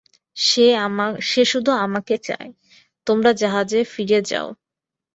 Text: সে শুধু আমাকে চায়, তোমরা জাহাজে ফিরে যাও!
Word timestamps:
সে 1.27 1.43
শুধু 1.45 1.71
আমাকে 1.85 2.15
চায়, 2.27 2.49
তোমরা 3.07 3.31
জাহাজে 3.41 3.79
ফিরে 3.93 4.19
যাও! 4.23 4.47